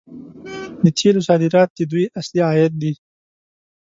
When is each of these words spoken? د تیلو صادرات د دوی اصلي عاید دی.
د 0.83 0.85
تیلو 0.97 1.21
صادرات 1.27 1.69
د 1.75 1.79
دوی 1.91 2.05
اصلي 2.19 2.41
عاید 2.49 2.73
دی. 2.81 2.93